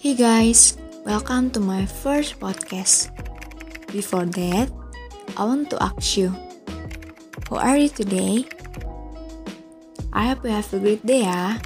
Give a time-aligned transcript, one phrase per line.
[0.00, 3.12] Hey guys, welcome to my first podcast.
[3.92, 4.72] Before that,
[5.36, 6.32] I want to ask you,
[7.52, 8.48] how are you today?
[10.08, 11.60] I hope you have a great day ya.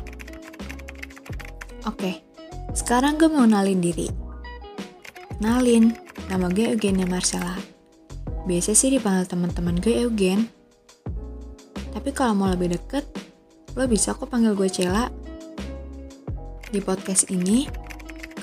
[1.87, 2.27] Oke,
[2.75, 4.11] sekarang gue mau nalin diri.
[5.39, 5.95] Nalin,
[6.27, 7.55] nama gue Eugenia Marcella.
[8.51, 10.51] Biasa sih dipanggil teman-teman gue Eugen.
[11.95, 13.07] Tapi kalau mau lebih deket,
[13.79, 15.07] lo bisa kok panggil gue Cela.
[16.75, 17.84] Di podcast ini,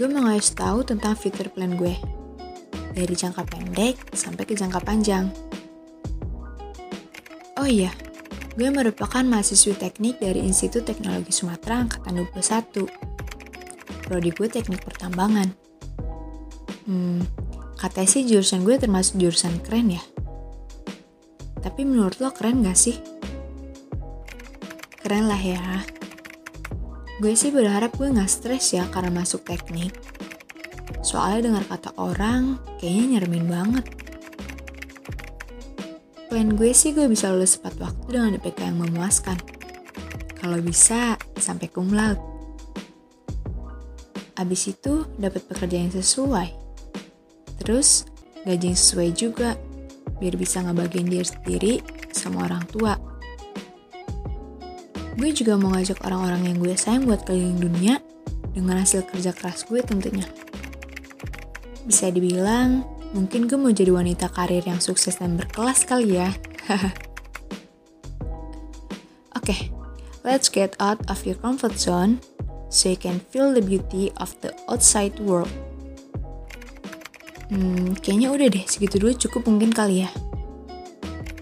[0.02, 1.94] gue mau ngasih tahu tentang fitur plan gue.
[2.98, 5.30] Dari jangka pendek sampai ke jangka panjang.
[7.62, 7.94] Oh iya,
[8.58, 12.90] gue merupakan mahasiswi teknik dari Institut Teknologi Sumatera Angkatan 21.
[14.10, 15.54] Prodi gue teknik pertambangan.
[16.90, 17.22] Hmm,
[17.78, 20.04] katanya sih jurusan gue termasuk jurusan keren ya.
[21.62, 22.98] Tapi menurut lo keren gak sih?
[24.98, 25.62] Keren lah ya.
[27.22, 29.94] Gue sih berharap gue gak stres ya karena masuk teknik.
[31.06, 33.86] Soalnya dengar kata orang, kayaknya nyeremin banget.
[36.34, 39.38] Plan gue sih gue bisa lulus tepat waktu dengan IPK yang memuaskan.
[40.34, 42.18] Kalau bisa, sampai cum laude.
[44.42, 46.50] Abis itu, dapat pekerjaan yang sesuai.
[47.62, 48.10] Terus,
[48.50, 49.54] gaji yang sesuai juga,
[50.18, 51.74] biar bisa ngebagiin diri sendiri
[52.10, 53.11] sama orang tua.
[55.20, 58.00] Gue juga mau ngajak orang-orang yang gue sayang buat keliling dunia
[58.56, 60.24] dengan hasil kerja keras gue tentunya.
[61.84, 66.32] Bisa dibilang, mungkin gue mau jadi wanita karir yang sukses dan berkelas kali ya.
[69.36, 69.60] Oke, okay,
[70.24, 72.24] let's get out of your comfort zone
[72.72, 75.52] so you can feel the beauty of the outside world.
[77.52, 80.10] Hmm, kayaknya udah deh, segitu dulu cukup mungkin kali ya.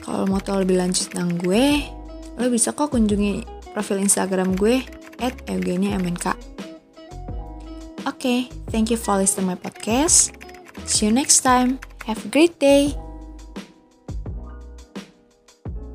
[0.02, 1.86] Kalau mau tahu lebih lanjut tentang gue,
[2.42, 4.86] lo bisa kok kunjungi profil Instagram gue
[5.20, 6.26] at eugeniamnk.
[8.08, 8.40] Oke, okay,
[8.72, 10.34] thank you for listening my podcast.
[10.88, 11.80] See you next time.
[12.08, 13.09] Have a great day.